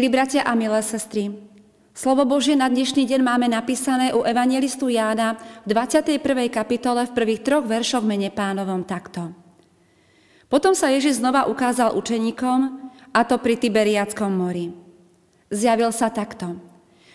Milí 0.00 0.16
bratia 0.16 0.48
a 0.48 0.56
milé 0.56 0.80
sestry, 0.80 1.28
slovo 1.92 2.24
Božie 2.24 2.56
na 2.56 2.72
dnešný 2.72 3.04
deň 3.04 3.20
máme 3.20 3.52
napísané 3.52 4.16
u 4.16 4.24
evangelistu 4.24 4.88
Jána 4.88 5.36
v 5.68 5.76
21. 5.76 6.24
kapitole 6.48 7.04
v 7.04 7.12
prvých 7.12 7.44
troch 7.44 7.68
veršoch 7.68 8.00
mene 8.00 8.32
pánovom 8.32 8.80
takto. 8.88 9.36
Potom 10.48 10.72
sa 10.72 10.88
Ježiš 10.88 11.20
znova 11.20 11.44
ukázal 11.52 11.92
učeníkom, 12.00 12.58
a 13.12 13.20
to 13.28 13.36
pri 13.44 13.60
Tiberiackom 13.60 14.32
mori. 14.32 14.72
Zjavil 15.52 15.92
sa 15.92 16.08
takto. 16.08 16.56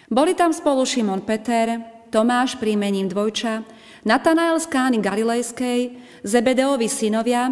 Boli 0.05 0.37
tam 0.37 0.53
spolu 0.53 0.85
Šimon 0.85 1.25
Peter, 1.25 1.81
Tomáš 2.13 2.53
príjmením 2.61 3.09
dvojča, 3.09 3.65
Natanael 4.05 4.61
z 4.61 4.69
Kány 4.69 5.01
Galilejskej, 5.01 5.97
Zebedeovi 6.21 6.85
synovia 6.85 7.49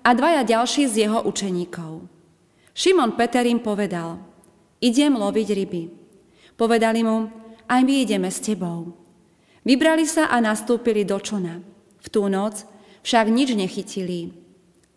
a 0.00 0.10
dvaja 0.16 0.40
ďalší 0.40 0.88
z 0.88 1.04
jeho 1.04 1.20
učeníkov. 1.28 2.08
Šimon 2.72 3.12
Peter 3.20 3.44
im 3.44 3.60
povedal– 3.60 4.16
idem 4.80 5.12
loviť 5.14 5.48
ryby. 5.52 5.82
Povedali 6.56 7.00
mu, 7.04 7.28
aj 7.70 7.80
my 7.84 7.94
ideme 8.02 8.28
s 8.28 8.42
tebou. 8.42 8.92
Vybrali 9.62 10.08
sa 10.08 10.32
a 10.32 10.40
nastúpili 10.40 11.04
do 11.04 11.20
čona. 11.20 11.60
V 12.00 12.06
tú 12.08 12.26
noc 12.32 12.64
však 13.04 13.28
nič 13.28 13.52
nechytili. 13.52 14.32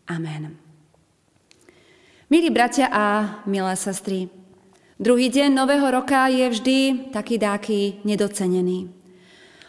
Amen. 0.08 0.56
Milí 2.32 2.50
bratia 2.50 2.90
a 2.90 3.06
milé 3.46 3.76
sestry, 3.78 4.26
druhý 4.98 5.30
deň 5.30 5.54
Nového 5.54 5.86
roka 5.92 6.26
je 6.32 6.50
vždy 6.50 6.78
taký 7.14 7.38
dáky 7.38 8.02
nedocenený. 8.08 8.90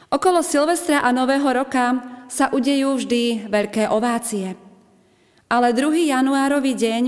Okolo 0.09 0.41
Silvestra 0.41 1.03
a 1.03 1.11
Nového 1.11 1.51
roka 1.51 2.01
sa 2.31 2.49
udejú 2.55 2.97
vždy 2.97 3.51
veľké 3.51 3.91
ovácie. 3.91 4.57
Ale 5.51 5.77
2. 5.77 6.09
januárový 6.09 6.73
deň 6.73 7.03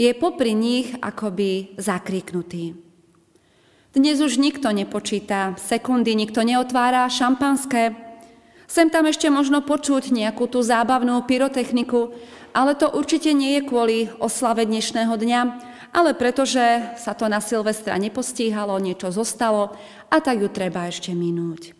je 0.00 0.16
popri 0.16 0.56
nich 0.56 0.96
akoby 1.04 1.76
zakriknutý. 1.76 2.72
Dnes 3.92 4.16
už 4.24 4.40
nikto 4.40 4.72
nepočíta 4.72 5.60
sekundy, 5.60 6.16
nikto 6.16 6.40
neotvára 6.40 7.04
šampanské. 7.12 7.92
Sem 8.64 8.88
tam 8.88 9.04
ešte 9.04 9.28
možno 9.28 9.60
počuť 9.60 10.08
nejakú 10.08 10.48
tú 10.48 10.64
zábavnú 10.64 11.20
pyrotechniku, 11.28 12.16
ale 12.56 12.72
to 12.80 12.88
určite 12.88 13.34
nie 13.36 13.60
je 13.60 13.66
kvôli 13.68 13.98
oslave 14.22 14.64
dnešného 14.64 15.20
dňa, 15.20 15.40
ale 15.92 16.16
pretože 16.16 16.96
sa 16.96 17.12
to 17.12 17.28
na 17.28 17.42
Silvestra 17.44 17.98
nepostíhalo, 18.00 18.80
niečo 18.80 19.12
zostalo 19.12 19.76
a 20.08 20.16
tak 20.22 20.40
ju 20.40 20.48
treba 20.48 20.88
ešte 20.88 21.12
minúť. 21.12 21.76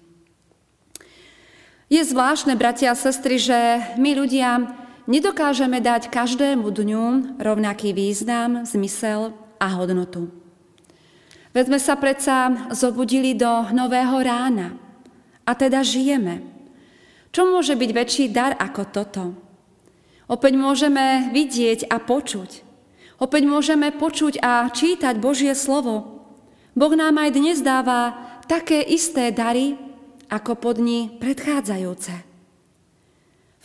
Je 1.89 2.03
zvláštne, 2.05 2.53
bratia 2.59 2.93
a 2.93 2.99
sestry, 2.99 3.39
že 3.39 3.57
my 3.97 4.15
ľudia 4.19 4.77
Nedokážeme 5.11 5.83
dať 5.83 6.07
každému 6.07 6.71
dňu 6.71 7.35
rovnaký 7.43 7.91
význam, 7.91 8.63
zmysel 8.63 9.35
a 9.59 9.67
hodnotu. 9.75 10.31
Veď 11.51 11.67
sme 11.67 11.81
sa 11.83 11.99
predsa 11.99 12.71
zobudili 12.71 13.35
do 13.35 13.75
nového 13.75 14.23
rána 14.23 14.79
a 15.43 15.51
teda 15.59 15.83
žijeme. 15.83 16.47
Čo 17.35 17.43
môže 17.43 17.75
byť 17.75 17.91
väčší 17.91 18.25
dar 18.31 18.55
ako 18.55 18.83
toto? 18.87 19.25
Opäť 20.31 20.55
môžeme 20.55 21.35
vidieť 21.35 21.91
a 21.91 21.99
počuť. 21.99 22.63
Opäť 23.19 23.51
môžeme 23.51 23.91
počuť 23.91 24.39
a 24.39 24.71
čítať 24.71 25.19
Božie 25.19 25.59
slovo. 25.59 26.23
Boh 26.79 26.95
nám 26.95 27.19
aj 27.19 27.35
dnes 27.35 27.59
dáva 27.67 28.15
také 28.47 28.79
isté 28.79 29.35
dary, 29.35 29.75
ako 30.31 30.55
pod 30.55 30.79
dni 30.79 31.19
predchádzajúce 31.19 32.30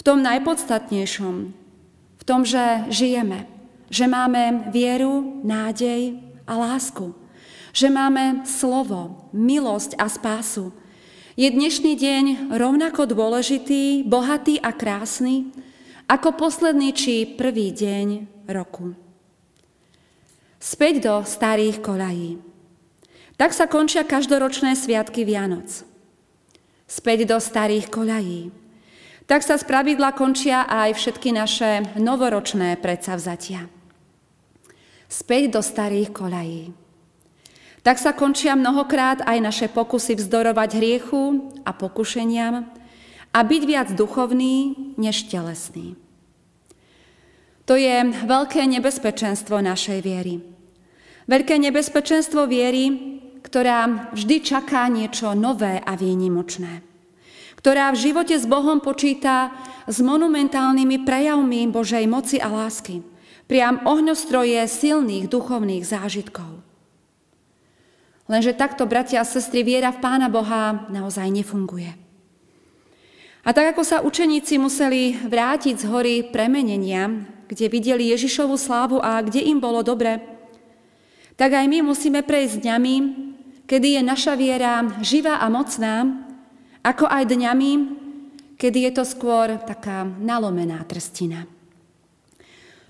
tom 0.06 0.22
najpodstatnejšom, 0.22 1.36
v 2.16 2.24
tom, 2.24 2.42
že 2.46 2.90
žijeme, 2.94 3.50
že 3.90 4.06
máme 4.06 4.70
vieru, 4.70 5.42
nádej 5.42 6.22
a 6.46 6.54
lásku, 6.58 7.14
že 7.74 7.90
máme 7.90 8.46
slovo, 8.46 9.30
milosť 9.34 9.98
a 9.98 10.08
spásu. 10.08 10.72
Je 11.36 11.50
dnešný 11.52 12.00
deň 12.00 12.56
rovnako 12.56 13.12
dôležitý, 13.12 14.08
bohatý 14.08 14.62
a 14.62 14.72
krásny, 14.72 15.52
ako 16.08 16.38
posledný 16.38 16.94
či 16.94 17.26
prvý 17.26 17.74
deň 17.74 18.08
roku. 18.48 18.94
Späť 20.62 21.02
do 21.04 21.16
starých 21.26 21.82
kolají. 21.82 22.40
Tak 23.36 23.52
sa 23.52 23.68
končia 23.68 24.08
každoročné 24.08 24.80
sviatky 24.80 25.28
Vianoc. 25.28 25.84
Späť 26.88 27.28
do 27.28 27.38
starých 27.42 27.92
kolají. 27.92 28.65
Tak 29.26 29.42
sa 29.42 29.58
spravidla 29.58 30.14
končia 30.14 30.70
aj 30.70 31.02
všetky 31.02 31.34
naše 31.34 31.98
novoročné 31.98 32.78
predsavzatia. 32.78 33.66
Späť 35.10 35.58
do 35.58 35.62
starých 35.66 36.14
kolají. 36.14 36.70
Tak 37.82 37.98
sa 37.98 38.14
končia 38.14 38.54
mnohokrát 38.54 39.26
aj 39.26 39.38
naše 39.42 39.68
pokusy 39.70 40.18
vzdorovať 40.18 40.78
hriechu 40.78 41.54
a 41.66 41.74
pokušeniam 41.74 42.70
a 43.34 43.40
byť 43.42 43.64
viac 43.66 43.90
duchovný 43.98 44.78
než 44.98 45.26
telesný. 45.30 45.98
To 47.66 47.74
je 47.74 48.06
veľké 48.30 48.62
nebezpečenstvo 48.62 49.58
našej 49.58 50.06
viery. 50.06 50.38
Veľké 51.26 51.58
nebezpečenstvo 51.58 52.46
viery, 52.46 53.18
ktorá 53.42 54.14
vždy 54.14 54.38
čaká 54.46 54.86
niečo 54.86 55.34
nové 55.34 55.82
a 55.82 55.98
výnimočné 55.98 56.95
ktorá 57.66 57.90
v 57.90 58.14
živote 58.14 58.38
s 58.38 58.46
Bohom 58.46 58.78
počíta 58.78 59.50
s 59.90 59.98
monumentálnymi 59.98 61.02
prejavmi 61.02 61.66
Božej 61.66 62.06
moci 62.06 62.38
a 62.38 62.46
lásky. 62.46 63.02
Priam 63.50 63.82
ohňostroje 63.90 64.62
silných 64.70 65.26
duchovných 65.26 65.82
zážitkov. 65.82 66.62
Lenže 68.30 68.54
takto, 68.54 68.86
bratia 68.86 69.26
a 69.26 69.26
sestry, 69.26 69.66
viera 69.66 69.90
v 69.90 69.98
Pána 69.98 70.30
Boha 70.30 70.86
naozaj 70.94 71.26
nefunguje. 71.34 71.90
A 73.42 73.50
tak 73.50 73.74
ako 73.74 73.82
sa 73.82 74.06
učeníci 74.06 74.62
museli 74.62 75.18
vrátiť 75.26 75.82
z 75.82 75.90
hory 75.90 76.16
premenenia, 76.22 77.10
kde 77.50 77.66
videli 77.66 78.14
Ježišovu 78.14 78.62
slávu 78.62 79.02
a 79.02 79.26
kde 79.26 79.42
im 79.42 79.58
bolo 79.58 79.82
dobre, 79.82 80.22
tak 81.34 81.58
aj 81.58 81.66
my 81.66 81.82
musíme 81.82 82.22
prejsť 82.22 82.62
dňami, 82.62 82.96
kedy 83.66 83.98
je 83.98 84.02
naša 84.06 84.38
viera 84.38 84.86
živá 85.02 85.42
a 85.42 85.50
mocná 85.50 86.25
ako 86.86 87.10
aj 87.10 87.26
dňami, 87.26 87.72
kedy 88.62 88.86
je 88.86 88.92
to 88.94 89.04
skôr 89.04 89.58
taká 89.66 90.06
nalomená 90.06 90.86
trstina. 90.86 91.50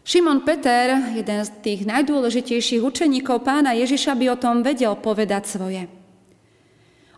Šimon 0.05 0.43
Peter, 0.43 1.15
jeden 1.15 1.39
z 1.41 1.49
tých 1.63 1.81
najdôležitejších 1.87 2.83
učeníkov 2.83 3.41
pána 3.41 3.73
Ježiša, 3.73 4.13
by 4.13 4.25
o 4.35 4.37
tom 4.37 4.61
vedel 4.61 4.93
povedať 4.99 5.47
svoje. 5.47 5.87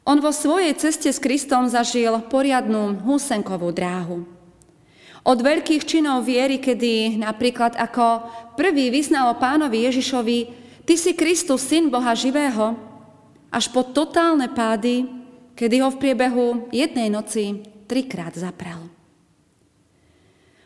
On 0.08 0.16
vo 0.24 0.32
svojej 0.32 0.72
ceste 0.80 1.12
s 1.12 1.20
Kristom 1.20 1.68
zažil 1.68 2.16
poriadnú 2.32 3.04
húsenkovú 3.04 3.76
dráhu. 3.76 4.24
Od 5.28 5.40
veľkých 5.44 5.84
činov 5.84 6.24
viery, 6.24 6.64
kedy 6.64 7.20
napríklad 7.20 7.76
ako 7.76 8.24
prvý 8.56 8.88
vyznalo 8.88 9.36
pánovi 9.36 9.84
Ježišovi, 9.84 10.40
Ty 10.88 10.96
si 10.96 11.12
Kristus, 11.12 11.68
syn 11.68 11.92
Boha 11.92 12.16
živého, 12.16 12.80
až 13.52 13.68
po 13.68 13.84
totálne 13.84 14.48
pády, 14.48 15.04
kedy 15.58 15.82
ho 15.82 15.90
v 15.90 15.98
priebehu 15.98 16.70
jednej 16.70 17.10
noci 17.10 17.66
trikrát 17.90 18.38
zaprel. 18.38 18.78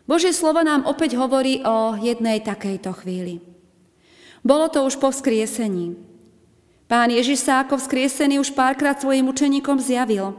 Božie 0.04 0.36
slovo 0.36 0.60
nám 0.60 0.84
opäť 0.84 1.16
hovorí 1.16 1.64
o 1.64 1.96
jednej 1.96 2.44
takejto 2.44 2.92
chvíli. 3.00 3.40
Bolo 4.44 4.68
to 4.68 4.84
už 4.84 5.00
po 5.00 5.08
vzkriesení. 5.08 5.96
Pán 6.92 7.08
Ježiš 7.08 7.48
sa 7.48 7.64
ako 7.64 7.80
vzkriesený 7.80 8.44
už 8.44 8.52
párkrát 8.52 9.00
svojim 9.00 9.32
učeníkom 9.32 9.80
zjavil. 9.80 10.36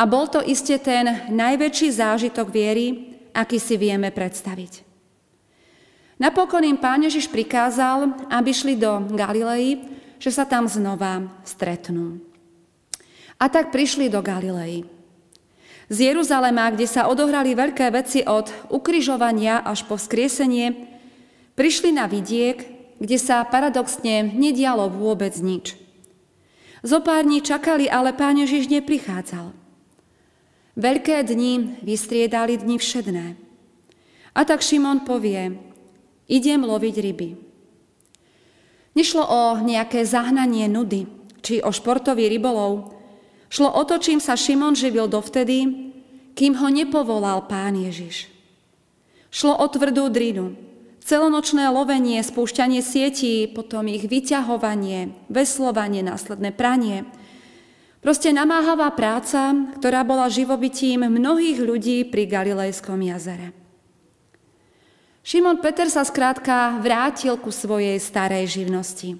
A 0.00 0.08
bol 0.08 0.24
to 0.24 0.40
iste 0.40 0.72
ten 0.80 1.28
najväčší 1.28 1.92
zážitok 1.92 2.48
viery, 2.48 3.12
aký 3.36 3.60
si 3.60 3.76
vieme 3.76 4.08
predstaviť. 4.08 4.86
Napokon 6.16 6.64
im 6.64 6.80
pán 6.80 7.04
Ježiš 7.04 7.28
prikázal, 7.28 8.08
aby 8.32 8.50
šli 8.56 8.80
do 8.80 9.04
Galilei, 9.12 9.84
že 10.16 10.32
sa 10.32 10.48
tam 10.48 10.64
znova 10.64 11.28
stretnú. 11.44 12.24
A 13.36 13.52
tak 13.52 13.68
prišli 13.68 14.08
do 14.08 14.24
Galilei. 14.24 14.88
Z 15.86 16.10
Jeruzalema, 16.10 16.72
kde 16.72 16.88
sa 16.88 17.06
odohrali 17.06 17.54
veľké 17.54 17.86
veci 17.94 18.24
od 18.26 18.50
ukryžovania 18.72 19.62
až 19.62 19.86
po 19.86 19.94
vzkriesenie, 19.94 20.74
prišli 21.54 21.94
na 21.94 22.10
vidiek, 22.10 22.58
kde 22.98 23.16
sa 23.20 23.44
paradoxne 23.46 24.24
nedialo 24.34 24.88
vôbec 24.90 25.36
nič. 25.38 25.76
Zopárni 26.82 27.44
čakali, 27.44 27.86
ale 27.86 28.16
pán 28.16 28.40
Ježiš 28.40 28.72
neprichádzal. 28.72 29.52
Veľké 30.76 31.24
dni 31.24 31.80
vystriedali 31.84 32.56
dni 32.60 32.76
všedné. 32.76 33.26
A 34.36 34.40
tak 34.44 34.60
Šimon 34.60 35.08
povie, 35.08 35.56
idem 36.28 36.60
loviť 36.60 36.94
ryby. 37.00 37.28
Nešlo 38.96 39.24
o 39.24 39.40
nejaké 39.60 40.04
zahnanie 40.04 40.68
nudy, 40.68 41.08
či 41.44 41.60
o 41.60 41.68
športový 41.72 42.32
rybolov, 42.32 42.95
Šlo 43.46 43.70
o 43.70 43.82
to, 43.86 43.98
čím 44.02 44.18
sa 44.18 44.34
Šimon 44.34 44.74
živil 44.74 45.06
dovtedy, 45.06 45.90
kým 46.36 46.52
ho 46.58 46.68
nepovolal 46.68 47.46
pán 47.46 47.78
Ježiš. 47.78 48.28
Šlo 49.30 49.56
o 49.56 49.66
tvrdú 49.68 50.10
drinu, 50.10 50.66
Celonočné 51.06 51.70
lovenie, 51.70 52.18
spúšťanie 52.18 52.82
sietí, 52.82 53.46
potom 53.46 53.86
ich 53.86 54.10
vyťahovanie, 54.10 55.14
veslovanie, 55.30 56.02
následné 56.02 56.50
pranie. 56.50 57.06
Proste 58.02 58.34
namáhavá 58.34 58.90
práca, 58.90 59.54
ktorá 59.78 60.02
bola 60.02 60.26
živobytím 60.26 61.06
mnohých 61.06 61.62
ľudí 61.62 62.10
pri 62.10 62.26
Galilejskom 62.26 62.98
jazere. 63.06 63.54
Šimon 65.22 65.62
Peter 65.62 65.86
sa 65.86 66.02
skrátka 66.02 66.82
vrátil 66.82 67.38
ku 67.38 67.54
svojej 67.54 68.02
starej 68.02 68.58
živnosti. 68.58 69.14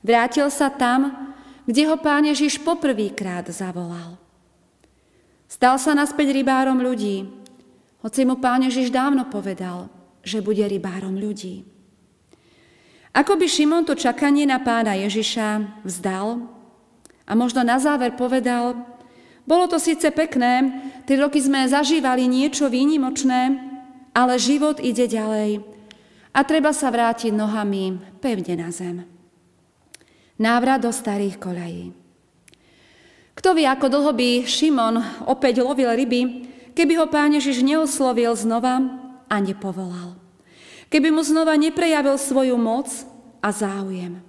Vrátil 0.00 0.48
sa 0.48 0.72
tam, 0.72 1.23
kde 1.64 1.82
ho 1.88 1.96
pán 1.96 2.28
Ježiš 2.28 2.60
poprvýkrát 2.60 3.48
zavolal. 3.48 4.20
Stal 5.48 5.76
sa 5.80 5.96
naspäť 5.96 6.32
rybárom 6.32 6.80
ľudí, 6.80 7.28
hoci 8.04 8.20
mu 8.28 8.36
pán 8.36 8.64
Ježiš 8.64 8.92
dávno 8.92 9.28
povedal– 9.28 9.88
že 10.24 10.40
bude 10.40 10.64
rybárom 10.64 11.14
ľudí. 11.20 11.62
Ako 13.14 13.38
by 13.38 13.46
Šimon 13.46 13.86
to 13.86 13.94
čakanie 13.94 14.48
na 14.48 14.58
pána 14.58 14.98
Ježiša 14.98 15.84
vzdal 15.86 16.50
a 17.28 17.32
možno 17.38 17.62
na 17.62 17.78
záver 17.78 18.18
povedal, 18.18 18.74
bolo 19.44 19.70
to 19.70 19.78
síce 19.78 20.08
pekné, 20.10 20.72
tri 21.06 21.20
roky 21.20 21.38
sme 21.38 21.68
zažívali 21.68 22.26
niečo 22.26 22.66
výnimočné, 22.66 23.60
ale 24.16 24.40
život 24.40 24.82
ide 24.82 25.06
ďalej 25.06 25.62
a 26.34 26.40
treba 26.42 26.74
sa 26.74 26.90
vrátiť 26.90 27.30
nohami 27.30 28.18
pevne 28.18 28.58
na 28.58 28.72
zem. 28.74 29.13
Návrat 30.34 30.82
do 30.82 30.90
starých 30.90 31.38
koľají. 31.38 31.94
Kto 33.34 33.54
vie, 33.54 33.66
ako 33.66 33.86
dlho 33.90 34.12
by 34.14 34.28
Šimon 34.46 35.26
opäť 35.26 35.62
lovil 35.62 35.90
ryby, 35.90 36.22
keby 36.74 36.98
ho 36.98 37.06
pán 37.10 37.34
Ježiš 37.34 37.62
neoslovil 37.62 38.34
znova 38.34 38.82
a 39.30 39.36
nepovolal. 39.38 40.18
Keby 40.90 41.10
mu 41.10 41.22
znova 41.26 41.58
neprejavil 41.58 42.18
svoju 42.18 42.54
moc 42.54 42.90
a 43.42 43.50
záujem. 43.50 44.22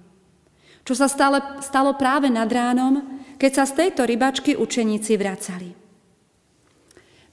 Čo 0.86 0.94
sa 0.94 1.10
stále, 1.10 1.42
stalo 1.62 1.94
práve 1.98 2.30
nad 2.30 2.46
ránom, 2.46 3.02
keď 3.38 3.50
sa 3.62 3.64
z 3.66 3.86
tejto 3.86 4.06
rybačky 4.06 4.54
učeníci 4.54 5.18
vracali. 5.18 5.74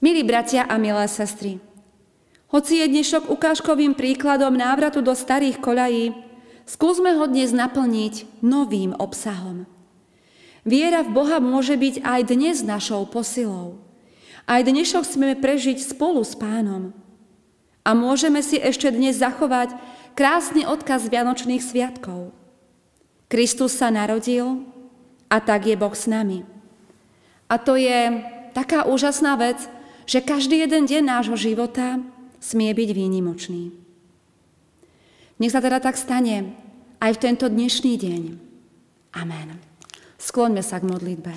Milí 0.02 0.26
bratia 0.26 0.66
a 0.66 0.74
milé 0.78 1.06
sestry, 1.06 1.62
hoci 2.54 2.82
je 2.82 2.86
dnešok 2.86 3.34
ukážkovým 3.34 3.98
príkladom 3.98 4.54
návratu 4.54 5.02
do 5.02 5.10
starých 5.10 5.58
koľají, 5.58 6.23
skúsme 6.64 7.16
ho 7.16 7.24
dnes 7.28 7.52
naplniť 7.52 8.44
novým 8.44 8.96
obsahom. 8.96 9.68
Viera 10.64 11.04
v 11.04 11.12
Boha 11.12 11.38
môže 11.44 11.76
byť 11.76 12.00
aj 12.00 12.20
dnes 12.24 12.64
našou 12.64 13.04
posilou. 13.04 13.76
Aj 14.48 14.60
dnešok 14.64 15.04
smieme 15.04 15.36
prežiť 15.36 15.80
spolu 15.80 16.24
s 16.24 16.32
pánom. 16.36 16.96
A 17.84 17.92
môžeme 17.92 18.40
si 18.40 18.56
ešte 18.56 18.88
dnes 18.88 19.20
zachovať 19.20 19.76
krásny 20.16 20.64
odkaz 20.64 21.12
Vianočných 21.12 21.60
sviatkov. 21.60 22.32
Kristus 23.28 23.76
sa 23.76 23.92
narodil 23.92 24.64
a 25.28 25.36
tak 25.40 25.68
je 25.68 25.76
Boh 25.76 25.92
s 25.92 26.08
nami. 26.08 26.48
A 27.48 27.60
to 27.60 27.76
je 27.76 28.24
taká 28.56 28.88
úžasná 28.88 29.36
vec, 29.36 29.60
že 30.08 30.24
každý 30.24 30.64
jeden 30.64 30.88
deň 30.88 31.02
nášho 31.04 31.36
života 31.36 32.00
smie 32.40 32.72
byť 32.72 32.90
výnimočný. 32.92 33.83
Nech 35.42 35.50
sa 35.50 35.58
teda 35.58 35.82
tak 35.82 35.98
stane 35.98 36.54
aj 37.02 37.18
v 37.18 37.22
tento 37.22 37.50
dnešný 37.50 37.98
deň. 37.98 38.22
Amen. 39.18 39.58
Skloňme 40.14 40.62
sa 40.62 40.78
k 40.78 40.86
modlitbe. 40.86 41.34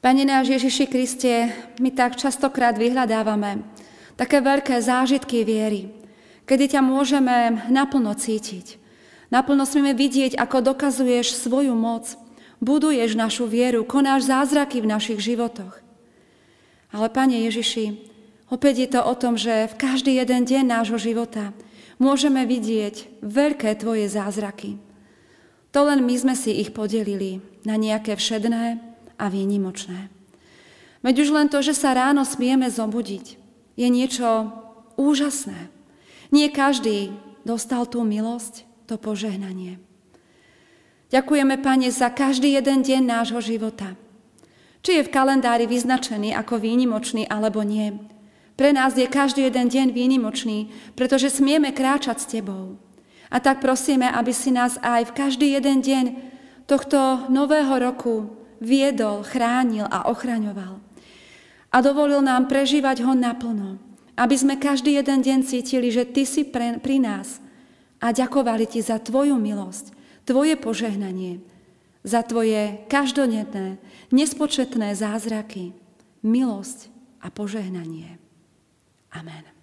Pane 0.00 0.24
náš 0.24 0.56
Ježiši 0.56 0.88
Kriste, 0.88 1.52
my 1.76 1.92
tak 1.92 2.16
častokrát 2.16 2.80
vyhľadávame 2.80 3.60
také 4.16 4.40
veľké 4.40 4.80
zážitky 4.80 5.44
viery, 5.44 5.92
kedy 6.48 6.78
ťa 6.78 6.80
môžeme 6.80 7.68
naplno 7.68 8.16
cítiť. 8.16 8.80
Naplno 9.28 9.68
smieme 9.68 9.92
vidieť, 9.92 10.40
ako 10.40 10.64
dokazuješ 10.64 11.36
svoju 11.36 11.76
moc, 11.76 12.16
buduješ 12.64 13.20
našu 13.20 13.44
vieru, 13.44 13.84
konáš 13.84 14.32
zázraky 14.32 14.80
v 14.80 14.90
našich 14.96 15.20
životoch. 15.20 15.76
Ale, 16.88 17.12
Pane 17.12 17.44
Ježiši, 17.44 18.00
opäť 18.48 18.74
je 18.80 18.88
to 18.96 19.00
o 19.04 19.12
tom, 19.12 19.36
že 19.36 19.68
v 19.68 19.74
každý 19.76 20.16
jeden 20.16 20.48
deň 20.48 20.64
nášho 20.64 20.96
života 20.96 21.52
môžeme 21.98 22.46
vidieť 22.46 23.22
veľké 23.22 23.74
Tvoje 23.78 24.06
zázraky. 24.10 24.78
To 25.74 25.84
len 25.84 26.02
my 26.02 26.14
sme 26.16 26.34
si 26.34 26.56
ich 26.58 26.72
podelili 26.72 27.44
na 27.68 27.76
nejaké 27.76 28.16
všedné 28.16 28.80
a 29.20 29.24
výnimočné. 29.28 30.08
Veď 31.04 31.14
už 31.26 31.30
len 31.30 31.46
to, 31.52 31.62
že 31.62 31.76
sa 31.76 31.94
ráno 31.94 32.24
smieme 32.26 32.66
zobudiť, 32.66 33.38
je 33.78 33.86
niečo 33.86 34.50
úžasné. 34.98 35.70
Nie 36.34 36.50
každý 36.50 37.14
dostal 37.46 37.86
tú 37.86 38.02
milosť, 38.02 38.66
to 38.88 38.96
požehnanie. 38.98 39.78
Ďakujeme, 41.08 41.56
Pane, 41.60 41.88
za 41.88 42.12
každý 42.12 42.56
jeden 42.56 42.84
deň 42.84 43.02
nášho 43.04 43.40
života. 43.40 43.96
Či 44.84 45.00
je 45.00 45.06
v 45.06 45.12
kalendári 45.12 45.64
vyznačený 45.64 46.36
ako 46.36 46.60
výnimočný 46.60 47.24
alebo 47.28 47.64
nie. 47.64 47.96
Pre 48.58 48.74
nás 48.74 48.98
je 48.98 49.06
každý 49.06 49.46
jeden 49.46 49.70
deň 49.70 49.94
výnimočný, 49.94 50.74
pretože 50.98 51.30
smieme 51.30 51.70
kráčať 51.70 52.16
s 52.18 52.26
Tebou. 52.26 52.74
A 53.30 53.38
tak 53.38 53.62
prosíme, 53.62 54.10
aby 54.10 54.34
si 54.34 54.50
nás 54.50 54.82
aj 54.82 55.14
v 55.14 55.14
každý 55.14 55.54
jeden 55.54 55.78
deň 55.78 56.04
tohto 56.66 57.30
nového 57.30 57.78
roku 57.78 58.34
viedol, 58.58 59.22
chránil 59.22 59.86
a 59.86 60.10
ochraňoval 60.10 60.82
a 61.68 61.76
dovolil 61.84 62.24
nám 62.24 62.48
prežívať 62.48 63.04
ho 63.04 63.12
naplno, 63.12 63.78
aby 64.18 64.34
sme 64.34 64.58
každý 64.58 64.98
jeden 64.98 65.22
deň 65.22 65.38
cítili, 65.46 65.92
že 65.92 66.08
Ty 66.08 66.22
si 66.26 66.42
pre, 66.42 66.82
pri 66.82 66.98
nás 66.98 67.38
a 68.02 68.10
ďakovali 68.10 68.66
Ti 68.66 68.80
za 68.82 68.98
Tvoju 68.98 69.36
milosť, 69.36 69.94
Tvoje 70.24 70.58
požehnanie, 70.58 71.44
za 72.02 72.24
Tvoje 72.24 72.82
každodenné, 72.88 73.78
nespočetné 74.10 74.96
zázraky, 74.96 75.76
milosť 76.24 76.90
a 77.22 77.28
požehnanie. 77.28 78.27
Amen. 79.14 79.57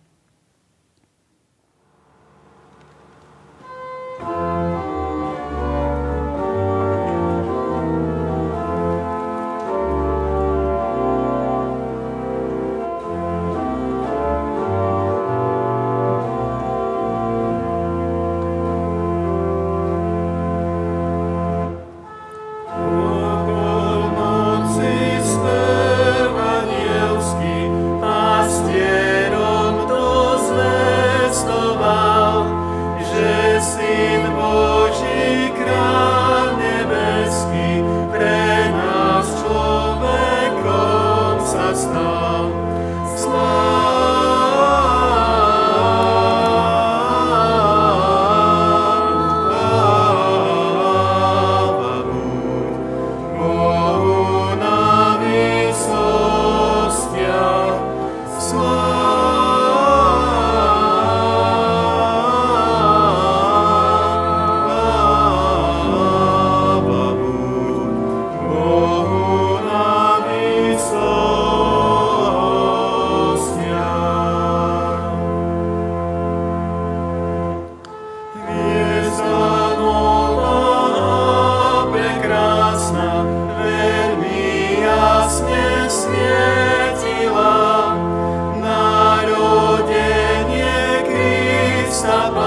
Sabbath. 92.05 92.44